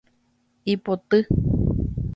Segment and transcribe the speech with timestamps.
[0.73, 1.19] Ipoty.